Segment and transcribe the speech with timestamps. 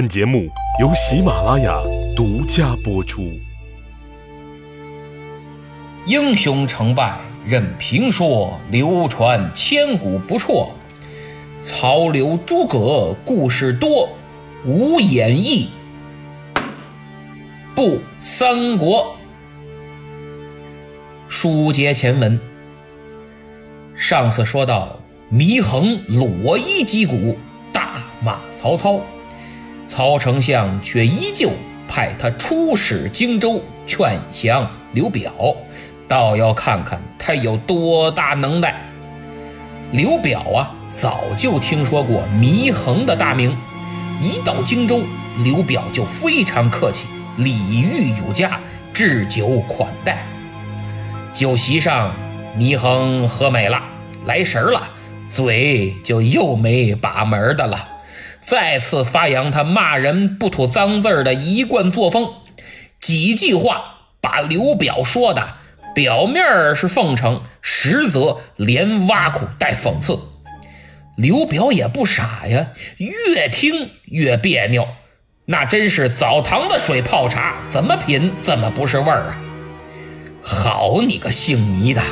[0.00, 0.48] 本节目
[0.80, 1.78] 由喜马拉雅
[2.16, 3.38] 独家播出。
[6.06, 10.70] 英雄成败任评说，流传千古不辍。
[11.60, 14.08] 曹刘诸葛故事多，
[14.64, 15.68] 无演义
[17.74, 19.14] 不三国。
[21.28, 22.40] 书接前文，
[23.94, 24.98] 上次说到
[25.30, 27.36] 祢衡裸衣击鼓，
[27.70, 28.98] 大骂曹操。
[29.90, 31.50] 曹丞相却依旧
[31.88, 35.32] 派他出使荆州劝降刘表，
[36.06, 38.88] 倒要看看他有多大能耐。
[39.90, 43.58] 刘表啊，早就听说过祢衡的大名，
[44.20, 45.02] 一到荆州，
[45.38, 48.60] 刘表就非常客气，礼遇有加，
[48.94, 50.24] 置酒款待。
[51.32, 52.14] 酒席上，
[52.56, 53.82] 祢衡喝美了，
[54.24, 54.88] 来神了，
[55.28, 57.88] 嘴就又没把门的了。
[58.50, 62.34] 再次发扬他骂人不吐脏字的一贯作风，
[63.00, 65.54] 几句话把刘表说的
[65.94, 70.18] 表面是奉承，实则连挖苦带讽刺。
[71.16, 74.84] 刘表也不傻呀，越听越别扭，
[75.44, 79.38] 那真是澡堂的水泡茶，怎么品怎么不是味儿啊！
[80.42, 82.02] 好你个姓倪的，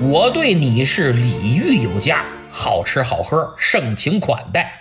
[0.00, 4.77] 我对你是礼遇有加，好吃好喝，盛情款待。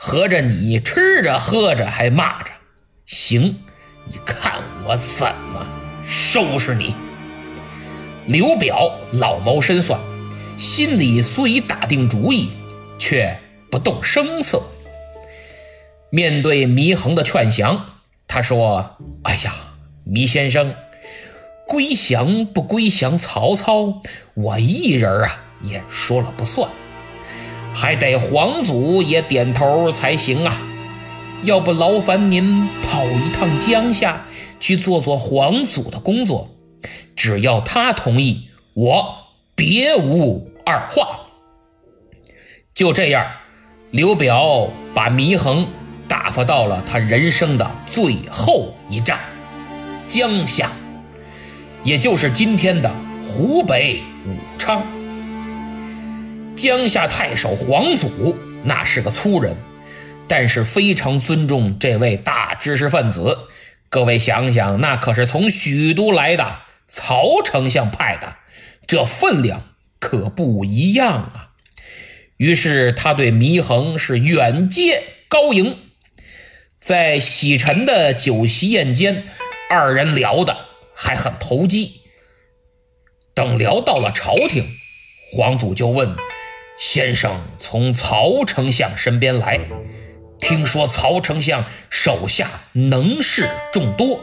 [0.00, 2.52] 合着你吃着喝着还骂着，
[3.04, 3.64] 行，
[4.08, 5.66] 你看我怎么
[6.04, 6.94] 收拾你！
[8.24, 9.98] 刘表老谋深算，
[10.56, 12.50] 心里虽已打定主意，
[12.96, 13.40] 却
[13.72, 14.62] 不动声色。
[16.10, 17.84] 面对祢衡的劝降，
[18.28, 19.52] 他说：“哎呀，
[20.06, 20.76] 祢先生，
[21.66, 24.00] 归降不归降曹操，
[24.34, 26.70] 我一人啊也说了不算。”
[27.74, 30.60] 还得皇祖也点头才行啊！
[31.44, 34.26] 要不劳烦您跑一趟江夏
[34.58, 36.56] 去做做皇祖的工作，
[37.14, 39.16] 只要他同意，我
[39.54, 41.20] 别无二话。
[42.74, 43.24] 就这样，
[43.92, 45.68] 刘表把祢衡
[46.08, 49.18] 打发到了他人生的最后一站——
[50.08, 50.72] 江夏，
[51.84, 54.84] 也就是今天的湖北武昌。
[56.58, 59.56] 江夏太守黄祖那是个粗人，
[60.26, 63.38] 但是非常尊重这位大知识分子。
[63.88, 68.38] 各位想想，那可是从许都来的曹丞相派的，
[68.88, 69.62] 这分量
[70.00, 71.50] 可不一样啊。
[72.38, 75.78] 于是他对祢衡是远接高迎，
[76.80, 79.22] 在洗尘的酒席宴间，
[79.70, 80.56] 二人聊的
[80.92, 82.00] 还很投机。
[83.32, 84.66] 等聊到了朝廷，
[85.32, 86.16] 黄祖就问。
[86.78, 89.60] 先生从曹丞相身边来，
[90.38, 94.20] 听说曹丞相手下能士众多，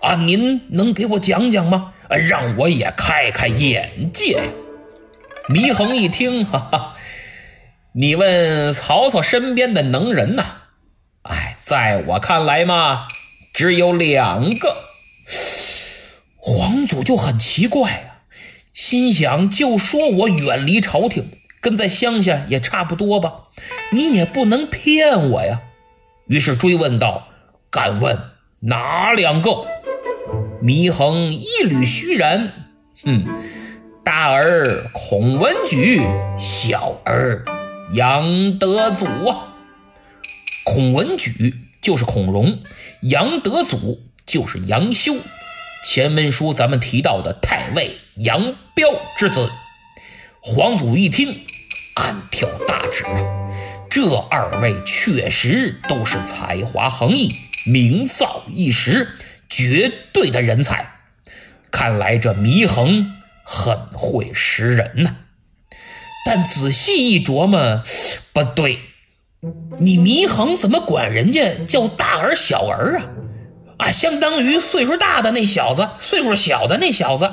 [0.00, 1.92] 啊，您能给我讲讲吗？
[2.08, 4.40] 让我也开开眼界。
[5.50, 6.96] 祢衡一听，哈哈，
[7.92, 10.44] 你问曹操身边的能人呐？
[11.22, 13.06] 哎，在我看来嘛，
[13.52, 14.76] 只有两个。
[16.38, 18.24] 皇祖就很奇怪啊，
[18.72, 21.30] 心想，就说我远离朝廷。
[21.62, 23.44] 跟在乡下也差不多吧，
[23.92, 25.62] 你也不能骗我呀。
[26.26, 27.28] 于是追问道
[27.70, 28.18] ：“敢问
[28.62, 29.64] 哪两个？”
[30.60, 32.52] 祢衡一缕虚然
[33.04, 33.24] ：“哼，
[34.04, 36.00] 大儿孔文举，
[36.36, 37.44] 小儿
[37.92, 39.54] 杨德祖啊。
[40.64, 42.58] 孔文举就是孔融，
[43.02, 45.14] 杨德祖就是杨修，
[45.84, 49.48] 前文书咱们提到的太尉杨彪之子。”
[50.44, 51.46] 皇祖一听。
[51.94, 53.16] 暗挑大指啊！
[53.90, 59.08] 这二位确实都是才华横溢、名噪一时、
[59.48, 60.94] 绝对的人才。
[61.70, 63.12] 看来这祢衡
[63.44, 65.16] 很会识人呐。
[66.24, 67.82] 但仔细一琢磨，
[68.32, 68.78] 不对，
[69.78, 73.04] 你祢衡怎么管人家叫大儿小儿啊？
[73.78, 77.30] 啊，相当于岁数大的那小子，岁数小的那小子，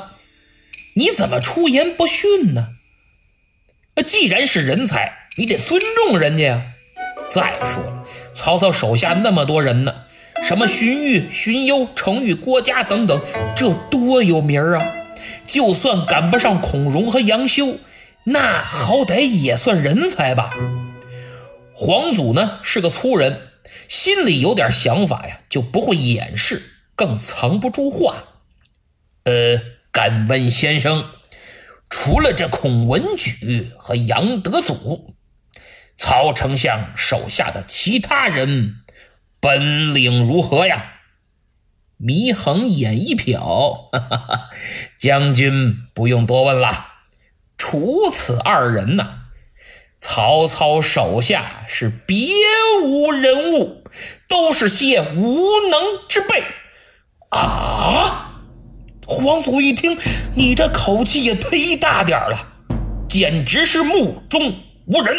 [0.96, 2.68] 你怎么出言不逊呢？
[4.00, 6.64] 那既然是人才，你得尊重人家呀。
[7.30, 9.94] 再说了，曹操手下那么多人呢，
[10.42, 13.22] 什么荀彧、荀攸、程昱、郭嘉等等，
[13.58, 14.94] 这多有名啊！
[15.46, 17.78] 就算赶不上孔融和杨修，
[18.24, 20.50] 那好歹也算人才吧。
[21.74, 23.50] 黄祖呢是个粗人，
[23.90, 26.62] 心里有点想法呀，就不会掩饰，
[26.96, 28.24] 更藏不住话。
[29.26, 29.62] 呃，
[29.92, 31.04] 敢问先生？
[31.90, 35.16] 除了这孔文举和杨德祖，
[35.96, 38.78] 曹丞相手下的其他人
[39.40, 40.94] 本领如何呀？
[42.00, 44.50] 祢衡眼一瞟，哈哈哈，
[44.98, 46.86] 将军不用多问了。
[47.58, 49.24] 除此二人呐，
[50.00, 52.30] 曹操手下是别
[52.82, 53.84] 无人物，
[54.30, 56.42] 都是些无能之辈。
[57.32, 58.29] 啊！
[59.12, 59.98] 皇祖一听，
[60.36, 62.38] 你这口气也忒大点了，
[63.08, 64.54] 简直是目中
[64.86, 65.16] 无人。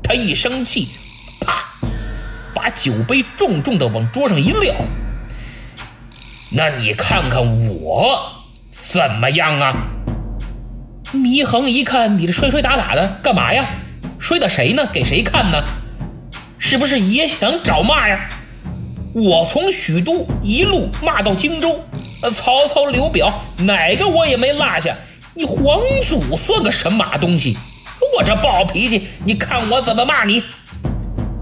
[0.00, 0.90] 他一生气，
[1.40, 1.72] 啪，
[2.54, 4.72] 把酒杯重重的往桌上一撂。
[6.50, 8.16] 那你看看我
[8.70, 9.74] 怎么样啊？
[11.12, 13.68] 祢衡一看你这摔摔打打的，干嘛呀？
[14.20, 14.86] 摔的谁呢？
[14.92, 15.64] 给谁看呢？
[16.60, 18.28] 是不是也想找骂呀？
[19.14, 21.84] 我从许都一路骂到荆州，
[22.30, 24.96] 曹操、刘表哪个我也没落下。
[25.34, 27.56] 你皇祖算个什么东西？
[28.16, 30.42] 我这暴脾气，你看我怎么骂你？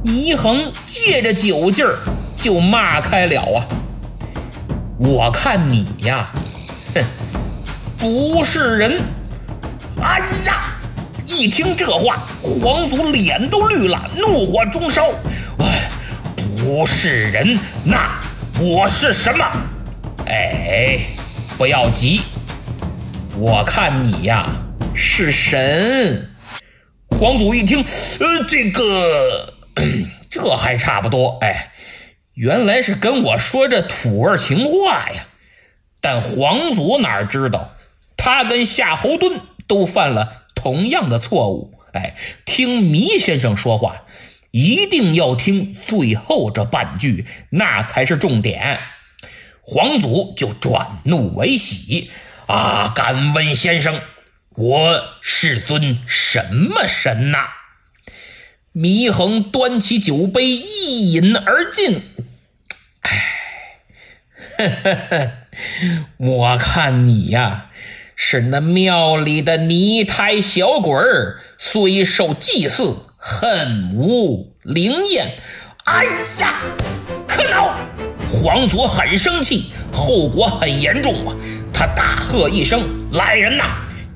[0.05, 1.99] 祢衡借着酒劲儿
[2.35, 3.67] 就骂开了啊！
[4.99, 6.31] 我看你呀，
[6.95, 7.05] 哼，
[7.99, 9.01] 不是人！
[10.01, 10.75] 哎呀，
[11.25, 15.09] 一听这话，皇祖脸都绿了，怒火中烧。
[15.59, 15.91] 哎，
[16.59, 18.21] 不是人，那
[18.59, 19.45] 我是什么？
[20.33, 20.99] 哎，
[21.59, 22.23] 不要急，
[23.37, 24.51] 我看你呀
[24.95, 26.31] 是神。
[27.11, 29.55] 皇祖一听，呃，这个，
[30.31, 31.37] 这还差不多。
[31.43, 31.69] 哎。
[32.33, 35.27] 原来是跟我说这土味情话呀，
[36.01, 37.73] 但皇祖哪知道，
[38.17, 41.75] 他跟夏侯惇都犯了同样的错误。
[41.93, 42.15] 哎，
[42.47, 44.05] 听糜先生说话，
[44.51, 48.79] 一定要听最后这半句，那才是重点。
[49.73, 52.11] 皇祖就转怒为喜
[52.47, 52.93] 啊！
[52.95, 54.03] 敢问先生，
[54.51, 57.39] 我是尊什么神呐？
[58.75, 62.03] 祢衡端起酒杯，一饮而尽。
[63.01, 63.23] 哎，
[64.59, 65.33] 呵呵呵，
[66.19, 67.71] 我看你呀，
[68.15, 75.39] 是那庙里的泥胎小鬼儿，虽受祭祀，恨无灵验。
[75.85, 76.05] 哎
[76.41, 76.63] 呀，
[77.27, 77.75] 可恼！
[78.33, 81.37] 皇祖很生气，后果很严重啊！
[81.71, 83.65] 他大喝一声：“来人呐，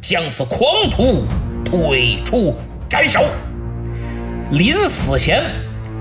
[0.01, 0.59] 将此狂
[0.91, 1.27] 徒
[1.65, 2.57] 推出
[2.89, 3.29] 斩首！”
[4.53, 5.43] 临死前，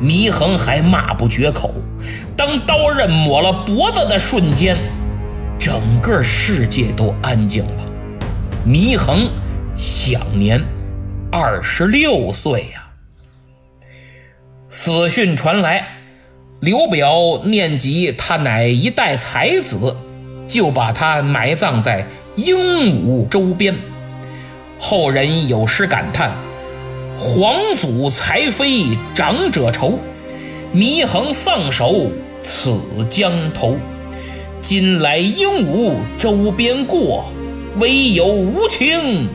[0.02, 1.74] 祢衡还骂不绝口。
[2.38, 4.78] 当刀刃抹了脖子的瞬间，
[5.60, 7.92] 整个世界都安静了。
[8.66, 9.30] 祢衡
[9.76, 10.64] 享年
[11.32, 12.88] 二十六岁呀。
[14.70, 15.95] 死讯传来，
[16.62, 19.98] 刘表念及他乃一代才子，
[20.48, 22.08] 就把他埋葬在
[22.38, 22.56] 鹦
[23.06, 23.76] 鹉周边。
[24.80, 26.36] 后人有诗感叹
[27.18, 30.00] ：“皇祖才妃长者愁，
[30.74, 32.12] 祢衡丧首。”
[32.42, 32.80] 此
[33.10, 33.76] 江头，
[34.62, 37.26] 今来鹦鹉周边过，
[37.78, 39.28] 唯有无情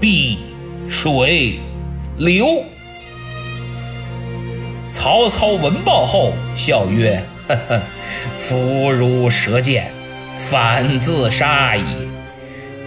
[0.00, 0.38] 碧
[0.88, 1.58] 水
[2.16, 2.46] 流。
[4.96, 7.82] 曹操闻报后笑曰：“呵 呵，
[8.38, 9.92] 夫如射箭，
[10.38, 11.84] 反自杀矣。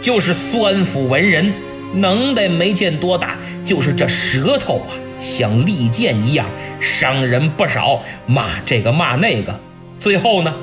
[0.01, 1.53] 就是酸腐文人，
[1.93, 9.59] 能耐没见多大，就是这舌头啊。”像利剑一样伤人不少，骂这个骂那个，
[9.99, 10.55] 最后呢，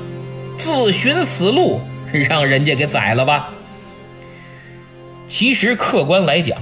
[0.57, 1.79] 自寻死路，
[2.11, 3.53] 让人家给宰了吧。
[5.27, 6.61] 其实客观来讲，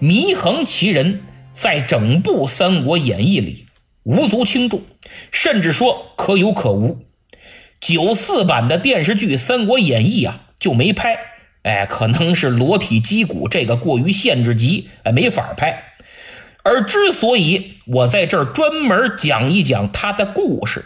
[0.00, 1.22] 祢衡其人
[1.52, 3.66] 在整部《三国演义》里
[4.04, 4.82] 无足轻重，
[5.30, 7.04] 甚至说可有可无。
[7.80, 11.18] 九四版的电视剧《三国演义》啊就没拍，
[11.62, 15.84] 哎，可能是裸体击鼓这个过于限制级，哎，没法拍。
[16.62, 20.84] 而之所以我在这儿专门讲一讲他的故事，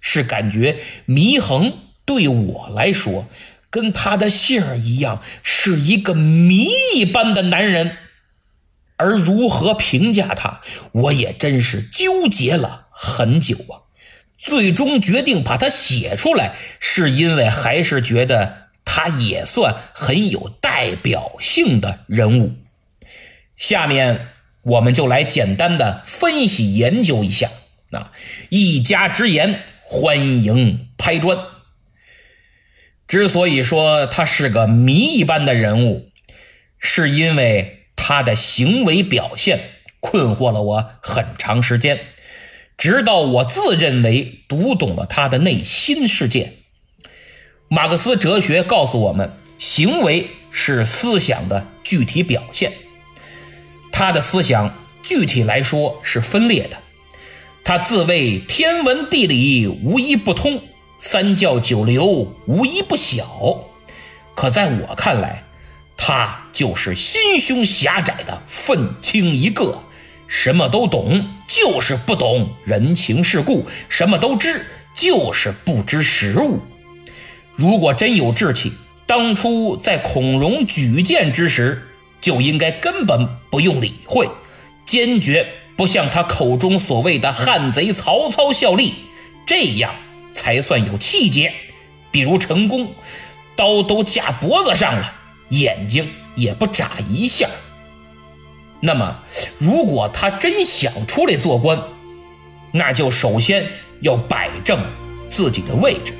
[0.00, 1.72] 是感觉祢衡
[2.04, 3.28] 对我来说，
[3.70, 7.98] 跟他的姓儿一样，是一个谜一般的男人。
[9.02, 10.60] 而如何评价他，
[10.92, 13.90] 我也真是纠结了很久啊。
[14.38, 22.54] 最终决定把他写出来，是因为还是觉得他也算很有代表性的人物。
[23.56, 24.28] 下面。
[24.64, 27.50] 我们就来简单的分析研究一下。
[27.90, 28.12] 啊，
[28.48, 31.36] 一家之言，欢迎拍砖。
[33.08, 36.08] 之所以说他是个谜一般的人物，
[36.78, 42.00] 是因为他的行为表现困惑了我很长时间，
[42.76, 46.54] 直到我自认为读懂了他的内心世界。
[47.68, 52.72] 马克思哲学告诉我们，行为是思想的具体表现。
[53.92, 56.78] 他的思想具体来说是分裂的，
[57.62, 60.64] 他自谓天文地理无一不通，
[60.98, 63.64] 三教九流无一不晓。
[64.34, 65.44] 可在我看来，
[66.04, 69.84] 他就是心胸狭窄的愤青一个，
[70.26, 74.66] 什么都懂，就是不懂人情世故；什么都知，
[74.96, 76.60] 就是不知时务。
[77.54, 78.72] 如果真有志气，
[79.06, 81.88] 当初在孔融举荐之时，
[82.20, 84.28] 就应该根本不用理会，
[84.84, 88.94] 坚决不向他口中所谓的汉贼曹操效力，
[89.46, 89.94] 这样
[90.34, 91.54] 才算有气节。
[92.10, 92.92] 比如陈宫，
[93.54, 95.14] 刀都架脖子上了，
[95.52, 97.48] 眼睛也不眨一下。
[98.80, 99.18] 那么，
[99.58, 101.80] 如果他真想出来做官，
[102.72, 103.68] 那就首先
[104.00, 104.78] 要摆正
[105.30, 106.12] 自己的位置。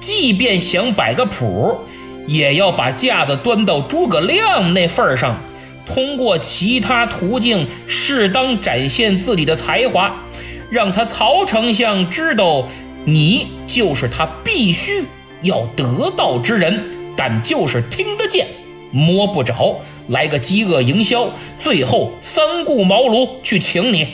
[0.00, 1.78] 即便想摆个谱，
[2.26, 5.42] 也要把架子端到诸葛亮那份儿上，
[5.86, 10.22] 通过其他途径适当展现自己的才华，
[10.70, 12.66] 让他曹丞相知道
[13.04, 15.06] 你就是他必须
[15.42, 18.46] 要得到之人，但就是听得见
[18.90, 24.08] 摸不着，来个饥饿营销，最后三顾茅庐去请你，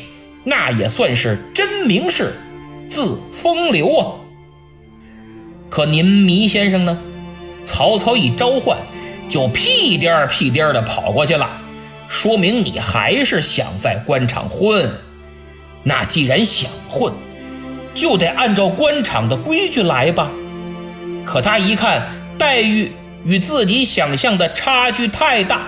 [0.45, 2.35] 那也算是真名士，
[2.89, 4.17] 自风流啊。
[5.69, 6.99] 可您糜先生呢？
[7.67, 8.79] 曹操一召唤，
[9.29, 11.49] 就屁颠儿屁颠儿的跑过去了，
[12.09, 14.91] 说明你还是想在官场混。
[15.85, 17.13] 那既然想混，
[17.95, 20.33] 就得按照官场的规矩来吧。
[21.25, 22.09] 可他一看
[22.41, 22.91] 待遇
[23.23, 25.67] 与自己想象的差距太大，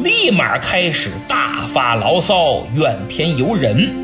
[0.00, 3.94] 立马开始大发牢骚，怨天尤人。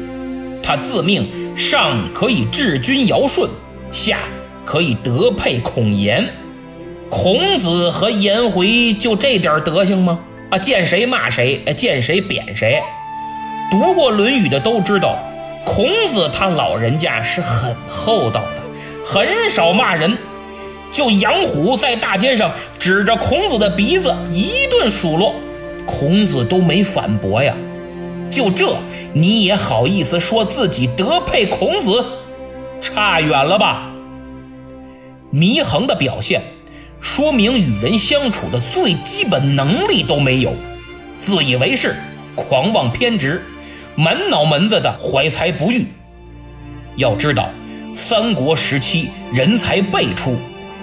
[0.62, 3.48] 他自命上可以治君尧舜，
[3.90, 4.18] 下。
[4.66, 6.28] 可以德配孔颜，
[7.08, 10.20] 孔子和颜回就这点德行吗？
[10.50, 12.80] 啊，见谁骂谁，见谁贬谁。
[13.70, 15.18] 读过《论语》的都知道，
[15.64, 18.62] 孔子他老人家是很厚道的，
[19.04, 20.16] 很少骂人。
[20.90, 25.34] 就杨虎在大街上指着孔子的鼻子一顿数落，
[25.86, 27.54] 孔子都没反驳呀。
[28.28, 28.76] 就这，
[29.12, 32.04] 你也好意思说自己德配孔子？
[32.80, 33.90] 差远了吧？
[35.32, 36.42] 祢衡的表现，
[37.00, 40.54] 说明与人相处的最基本能力都没有，
[41.18, 41.94] 自以为是，
[42.34, 43.42] 狂妄偏执，
[43.94, 45.86] 满脑门子的怀才不遇。
[46.96, 47.50] 要知道，
[47.92, 50.36] 三国时期人才辈出，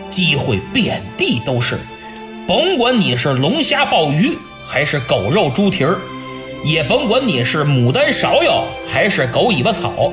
[0.09, 1.79] 机会遍地都是，
[2.47, 5.97] 甭管你是龙虾鲍鱼，还是狗肉猪蹄儿，
[6.63, 10.11] 也甭管你是牡丹芍药，还是狗尾巴草，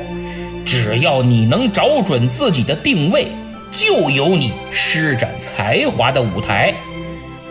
[0.64, 3.28] 只要你能找准自己的定位。
[3.70, 6.72] 就有你施展才华的舞台，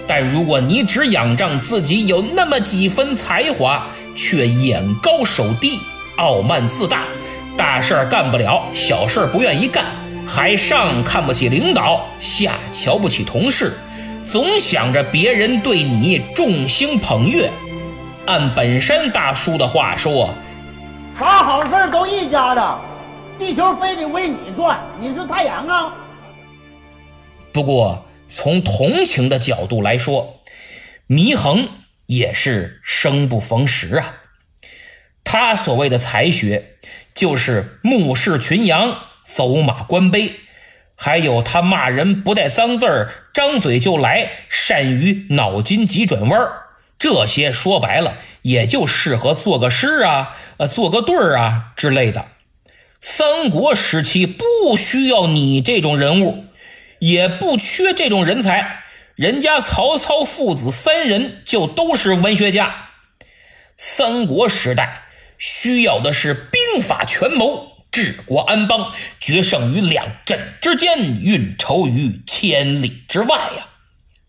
[0.07, 5.81] 但如果你只仰仗自己有那么几分才华，却眼高手低、
[6.15, 7.03] 傲慢自大，
[7.57, 9.83] 大事儿干不了，小事儿不愿意干，
[10.27, 13.73] 还上看不起领导，下瞧不起同事，
[14.29, 17.51] 总想着别人对你众星捧月。
[18.25, 20.33] 按本山大叔的话说，
[21.19, 22.79] 啥好事都一家的，
[23.37, 25.93] 地球非得为你转，你是太阳啊。
[27.51, 30.39] 不过，从同情的角度来说，
[31.09, 31.67] 祢衡
[32.07, 34.15] 也是生不逢时啊。
[35.23, 36.77] 他所谓的才学，
[37.13, 38.97] 就是目视群羊、
[39.33, 40.35] 走马观碑，
[40.95, 46.63] 还有他骂人不带脏字儿、张嘴就来、善于脑筋急转弯儿。
[46.99, 52.27] 这些说白了，也就适合做个诗啊、呃，做个对儿啊之类的。
[53.01, 56.45] 三国时期不需要你这种人物。
[56.99, 58.83] 也不缺这种人才，
[59.15, 62.91] 人家曹操父子三人就都是文学家。
[63.75, 65.03] 三国时代
[65.37, 73.67] 需要的是兵法权谋，治国安邦，决胜于两镇之间，运筹于千里之外呀。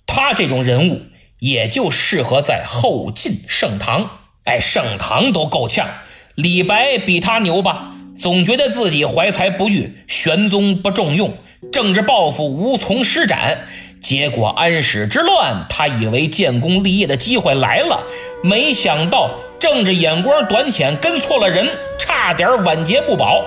[0.07, 1.07] 他这种人物
[1.39, 4.21] 也就适合在后晋盛唐。
[4.45, 5.89] 哎，盛唐都够呛，
[6.35, 7.95] 李白比他牛吧？
[8.21, 11.35] 总觉得自己怀才不遇，玄宗不重用。
[11.73, 13.67] 政治抱负无从施展，
[13.99, 18.05] 结果安史之乱，他以为建功立业的机会来了，
[18.43, 21.69] 没想到政治眼光短浅，跟错了人，
[21.99, 23.45] 差点晚节不保。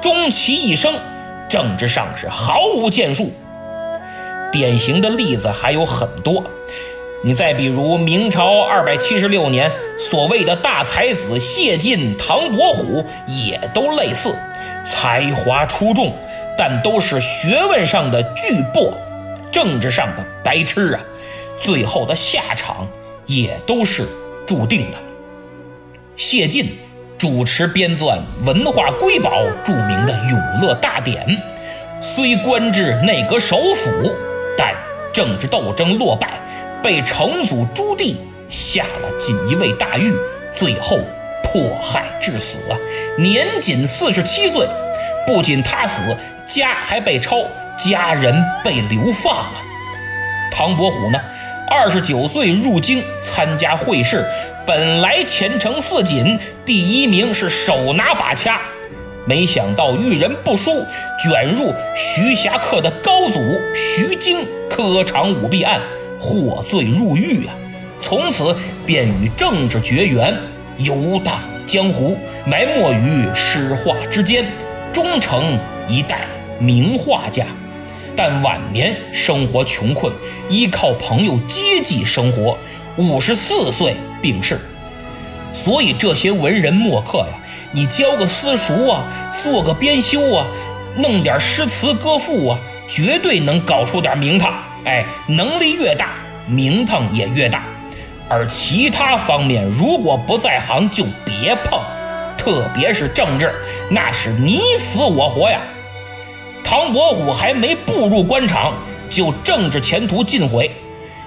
[0.00, 0.94] 终其一生，
[1.48, 3.32] 政治上是毫无建树。
[4.52, 6.44] 典型的例子还有很多，
[7.24, 14.34] 你再比如明朝二百七十六年，所谓的大才子谢晋、唐伯虎，也都类似，
[14.84, 16.14] 才华出众。
[16.58, 18.92] 但都是学问上的巨擘，
[19.50, 21.00] 政治上的白痴啊！
[21.62, 22.86] 最后的下场
[23.24, 24.06] 也都是
[24.46, 24.98] 注定的。
[26.16, 26.78] 谢晋
[27.18, 29.30] 主持编纂文化瑰宝
[29.64, 31.24] 著名的《永乐大典》，
[32.02, 34.14] 虽官至内阁首辅，
[34.56, 34.74] 但
[35.12, 36.34] 政治斗争落败，
[36.82, 38.16] 被成祖朱棣
[38.50, 40.12] 下了锦衣卫大狱，
[40.54, 40.98] 最后
[41.44, 42.58] 迫害致死，
[43.16, 44.66] 年仅四十七岁。
[45.26, 46.02] 不仅他死，
[46.46, 47.38] 家还被抄，
[47.78, 49.52] 家人被流放啊。
[50.52, 51.18] 唐伯虎呢？
[51.74, 54.26] 二十九岁入京参加会试，
[54.66, 58.60] 本来前程似锦，第一名是手拿把掐，
[59.24, 60.84] 没想到遇人不淑，
[61.18, 63.40] 卷入徐霞客的高祖
[63.74, 65.80] 徐经科场舞弊案，
[66.20, 67.56] 获罪入狱啊！
[68.02, 70.38] 从此便与政治绝缘，
[70.76, 74.44] 游荡江湖，埋没于诗画之间，
[74.92, 76.26] 终成一代
[76.60, 77.46] 名画家。
[78.16, 80.12] 但晚年生活穷困，
[80.48, 82.58] 依靠朋友接济生活。
[82.96, 84.60] 五十四岁病逝，
[85.50, 87.40] 所以这些文人墨客呀，
[87.72, 89.04] 你教个私塾啊，
[89.42, 90.44] 做个编修啊，
[90.96, 94.52] 弄点诗词歌赋啊，绝对能搞出点名堂。
[94.84, 96.10] 哎，能力越大，
[96.46, 97.64] 名堂也越大。
[98.28, 101.80] 而其他方面如果不在行，就别碰，
[102.36, 103.54] 特别是政治，
[103.90, 105.62] 那是你死我活呀。
[106.72, 108.72] 唐伯虎还没步入官场，
[109.10, 110.70] 就政治前途尽毁；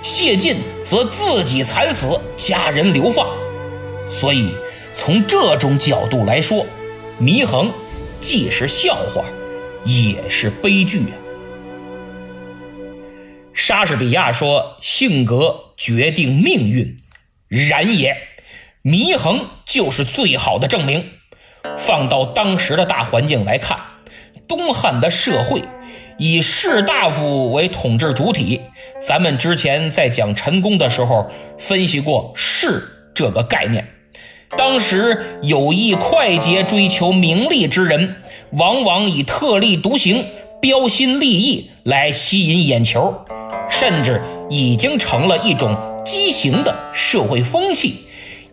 [0.01, 3.27] 谢晋则自己惨死，家人流放。
[4.09, 4.49] 所以，
[4.95, 6.65] 从这种角度来说，
[7.21, 7.71] 祢衡
[8.19, 9.23] 既是笑话，
[9.83, 11.13] 也是悲剧啊。
[13.53, 16.97] 莎士比亚说：“性格决定命运，
[17.49, 18.17] 然也。”
[18.81, 21.11] 祢衡就是最好的证明。
[21.77, 23.77] 放到当时的大环境来看。
[24.47, 25.61] 东汉的社会
[26.17, 28.61] 以士大夫为统治主体，
[29.05, 32.83] 咱们之前在讲陈宫的时候分析过士
[33.13, 33.87] 这个概念。
[34.57, 38.17] 当时有意快捷追求名利之人，
[38.51, 40.25] 往往以特立独行、
[40.61, 43.25] 标新立异来吸引眼球，
[43.69, 48.04] 甚至已经成了一种畸形的社会风气。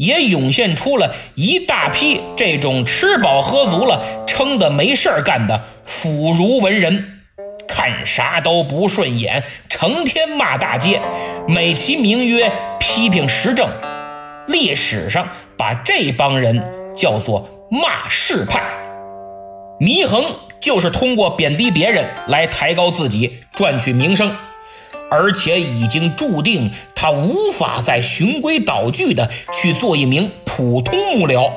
[0.03, 7.21] 也涌现出了一大批这种吃饱喝足了、撑得没事儿干的腐儒文人，
[7.69, 11.01] 看啥都不顺眼，成天骂大街，
[11.47, 13.71] 美其名曰批评时政。
[14.49, 16.61] 历史上把这帮人
[16.97, 18.61] 叫做骂世派。
[19.79, 20.25] 祢衡
[20.61, 24.35] 就是通过贬低别人来抬高自己，赚取名声。
[25.13, 31.51] 而且已经注定他无法再循规蹈矩的去做一名普通幕僚，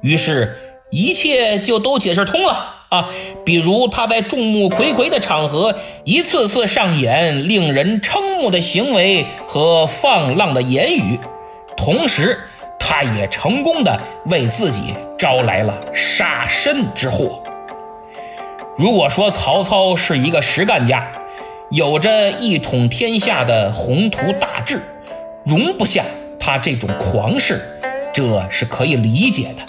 [0.00, 0.56] 于是，
[0.90, 3.08] 一切就都解释通了啊！
[3.44, 11.20] 比如他在众目睽睽的场合，一次次上演令人瞠目的行为和放浪的言语，
[11.76, 12.40] 同时，
[12.80, 17.40] 他也成功的为自己招来了杀身之祸。
[18.76, 21.12] 如果说曹操是一个实干家，
[21.70, 24.80] 有着一统天下的宏图大志，
[25.44, 26.02] 容不下
[26.40, 27.60] 他这种狂士，
[28.10, 29.62] 这是可以理解的。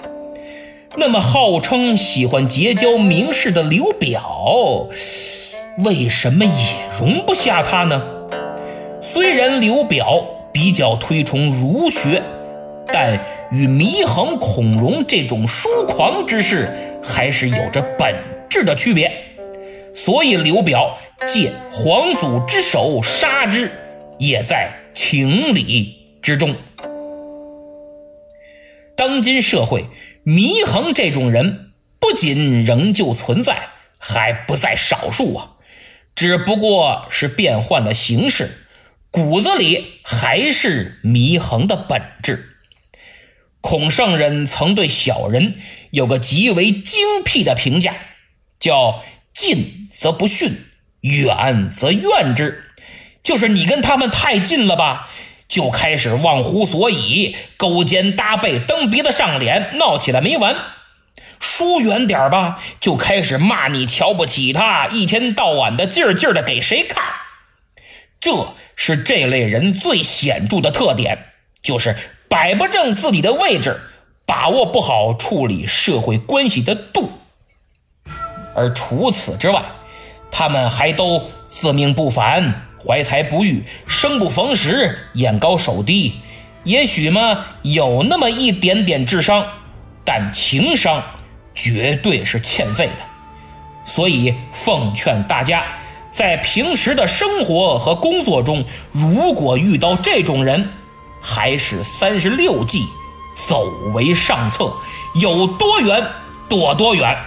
[0.96, 4.88] 那么，号称喜欢结交名士的刘表，
[5.80, 6.52] 为什么也
[6.98, 8.02] 容不下他呢？
[9.02, 12.22] 虽然刘表比较推崇儒学，
[12.88, 13.20] 但
[13.52, 16.70] 与祢衡、孔融这种疏狂之士
[17.04, 18.16] 还是有着本
[18.50, 19.12] 质的区别。
[20.02, 23.70] 所以，刘表借皇祖之手杀之，
[24.18, 26.56] 也在情理之中。
[28.96, 29.88] 当今社会，
[30.26, 35.58] 祢衡这种人不仅仍旧存在，还不在少数啊。
[36.16, 38.50] 只不过是变换了形式，
[39.12, 42.56] 骨子里还是祢衡的本质。
[43.60, 45.56] 孔圣人曾对小人
[45.92, 47.94] 有个极为精辟的评价，
[48.58, 49.04] 叫。
[49.32, 50.58] 近则不逊，
[51.02, 52.72] 远则怨之。
[53.22, 55.10] 就是你跟他们太近了吧，
[55.50, 60.56] 就开始忘乎所以，勾肩搭背，蹬鼻子上脸，闹起来没完；
[61.42, 67.04] 疏远点吧，就开始骂你瞧不起他，一天到晚的劲儿劲儿的给谁看？
[68.22, 71.94] 这是这类人最显著的特点，就是
[72.30, 73.82] 摆不正自己的位置，
[74.26, 77.12] 把握不好处理社会关系的度。
[78.56, 79.64] 而除此之外，
[80.32, 86.16] 他们还都自命不凡、怀才不遇、生不逢时、眼高手低，
[86.64, 89.46] 也许嘛有那么一点点智商，
[90.06, 91.04] 但情商
[91.54, 93.04] 绝对是欠费的。
[93.84, 95.64] 所以奉劝大家，
[96.12, 100.70] 在平时的生活和工作中，如果遇到这种人，
[101.22, 102.86] 还是三十六计，
[103.48, 104.72] 走为上策，
[105.16, 106.06] 有多远
[106.48, 107.18] 躲多远。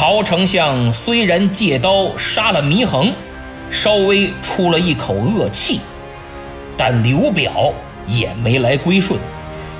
[0.00, 3.12] 曹丞相虽然借刀杀了祢衡，
[3.70, 5.82] 稍微出了一口恶气，
[6.74, 7.70] 但刘表
[8.06, 9.20] 也没来归顺，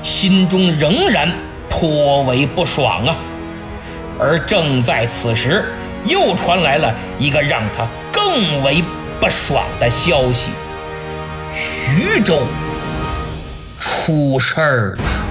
[0.02, 1.34] 心中仍然
[1.70, 3.16] 颇为不爽啊。
[4.18, 5.64] 而正在此时，
[6.04, 8.84] 又传来了一个让他更为
[9.22, 10.50] 不爽的消息：
[11.54, 12.42] 徐州
[13.78, 15.29] 出事儿了。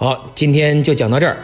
[0.00, 1.36] 好，今天就讲到这儿。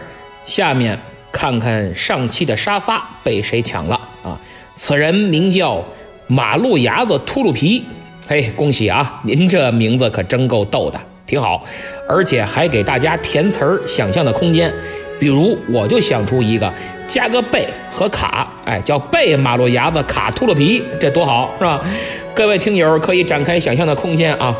[0.47, 0.99] 下面
[1.31, 4.40] 看看上期的沙发被谁抢了啊？
[4.75, 5.85] 此人名叫
[6.27, 7.85] 马路牙子秃噜皮。
[8.27, 9.21] 嘿，恭喜啊！
[9.25, 11.62] 您这名字可真够逗的，挺好，
[12.09, 14.73] 而且还给大家填词儿、想象的空间。
[15.21, 16.73] 比如，我就想出一个，
[17.07, 21.85] 加个贝和卡，哎，叫贝马路牙子卡秃噜皮，这多好，是吧？
[22.35, 24.57] 各位听友可以展开想象的空间啊。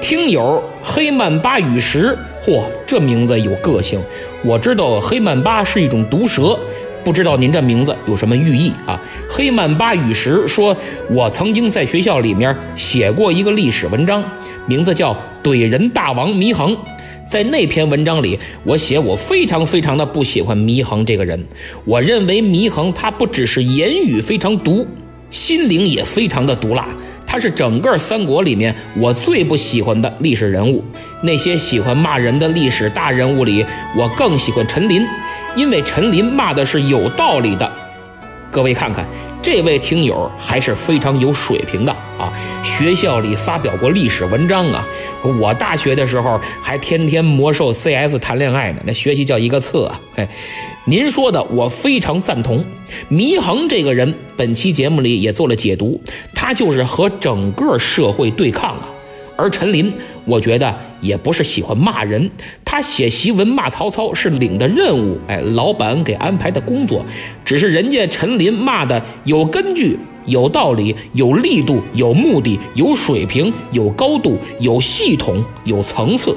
[0.00, 4.00] 听友黑曼巴雨石，嚯，这名字有个性。
[4.42, 6.58] 我知道黑曼巴是一种毒蛇，
[7.04, 8.98] 不知道您这名字有什么寓意啊？
[9.28, 10.74] 黑曼巴雨石说，
[11.10, 14.24] 我曾经在学校里面写过一个历史文章，
[14.64, 15.12] 名字叫
[15.44, 16.74] 《怼人大王祢衡》。
[17.30, 21.38] 在那篇文章里，我写我非常非常的不喜欢祢衡这个人。
[21.84, 24.86] 我认为祢衡他不只是言语非常毒，
[25.28, 26.88] 心灵也非常的毒辣。
[27.28, 30.82] 他是整个三国里面我最不喜欢的历史人物。
[31.22, 33.64] 那些喜欢骂人的历史大人物里，
[33.96, 35.06] 我更喜欢陈琳，
[35.54, 37.70] 因为陈琳骂的是有道理的。
[38.50, 39.06] 各位看看，
[39.42, 42.32] 这位听友还是非常有水平的啊！
[42.64, 44.82] 学校里发表过历史文章啊。
[45.22, 50.00] 我大学的时候还天天魔兽 CS 谈恋爱呢，那学习叫一个次啊！
[50.14, 50.26] 嘿，
[50.88, 52.64] 您说的我非常赞同。
[53.10, 56.00] 祢衡这个人，本期节目里也做了解读，
[56.34, 58.88] 他就是和整个社会对抗啊。
[59.36, 59.92] 而陈琳，
[60.24, 62.30] 我觉得也不是喜欢骂人，
[62.64, 67.04] 他写檄文骂曹操是领的任务，哎，老板给安排的工作，
[67.44, 76.34] 只是人家陈琳骂的有根据、有道理、有力度、有目的、有水平、有高度、有系统、有层次，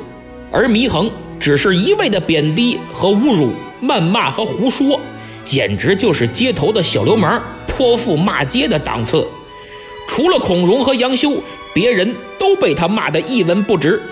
[0.51, 1.09] 而祢衡
[1.39, 3.51] 只是一味的贬低和侮辱、
[3.81, 4.99] 谩骂和胡说，
[5.43, 9.27] 简直就是街头的小流氓、泼妇骂街的档次。
[10.07, 11.35] 除了孔融和杨修。
[11.73, 14.03] 别人都被他骂得一文不值，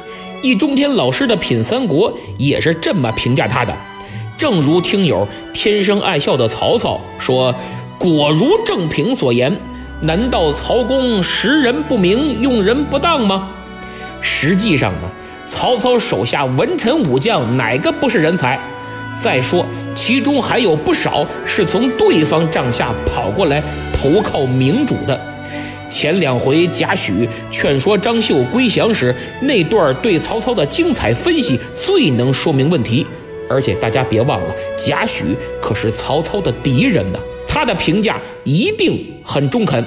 [0.41, 3.77] 易中天老师的《品三国》也是这么评价他的。
[4.37, 7.53] 正如听友天生爱笑的曹操说
[7.99, 9.59] ：“果如郑平所言，
[9.99, 13.49] 难道曹公识人不明，用人不当吗？”
[14.21, 15.11] 实际上呢，
[15.43, 18.57] 曹操手下文臣武将哪个不是人才？
[19.21, 23.61] 再说，其中还有不少是从对方帐下跑过来
[23.93, 25.19] 投靠明主的。
[25.89, 33.05] 前两回贾诩劝说张绣归降时，那段对曹操的精彩分析最能说明问题。
[33.49, 39.83] 而且大家别忘了，贾诩可是曹操的敌人呢，他的评价一定很中肯。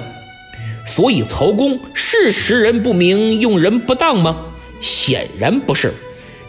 [0.85, 4.35] 所以曹公是识人不明、用人不当吗？
[4.81, 5.93] 显然不是。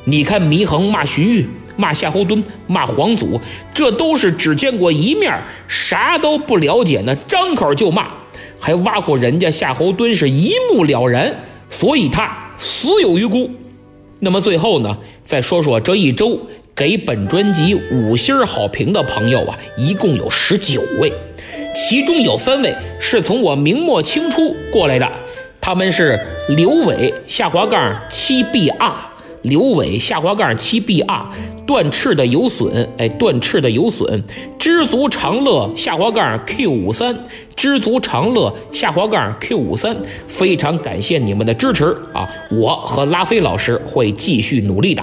[0.07, 3.41] 你看祢衡骂荀彧、骂夏侯惇、骂黄祖，
[3.73, 8.09] 这都是只见过一面，啥都不了解呢，张口就骂。
[8.61, 11.35] 还挖苦人家夏侯惇是一目了然，
[11.69, 13.51] 所以他死有余辜。
[14.21, 16.41] 那么最后呢，再说说这一周
[16.75, 21.13] 给本专辑五星好评的朋友啊，一共有十九位，
[21.75, 25.13] 其中有三位是从我明末清初过来的，
[25.61, 28.93] 他们是刘伟下滑杠七 B R。
[29.43, 31.27] 刘伟下滑杠七 B R
[31.67, 34.23] 断翅的有损，哎，断翅的有损，
[34.59, 37.25] 知足常乐下滑杠 Q 五三，
[37.57, 39.97] 知足常乐下滑杠 Q 五三，
[40.29, 42.29] 非常感谢你们的支持啊！
[42.51, 45.03] 我和拉菲老师会继续努力的。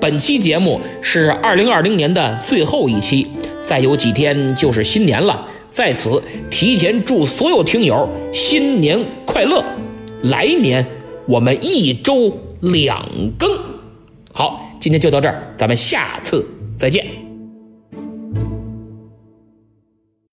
[0.00, 3.26] 本期节目是二零二零年的最后一期，
[3.64, 9.64] 再有几天就是新年了，在此提前祝所有听友新年快乐！
[10.24, 10.86] 来年
[11.26, 13.02] 我们一周两
[13.38, 13.63] 更。
[14.36, 16.44] 好，今天就到这儿，咱们下次
[16.76, 17.23] 再见。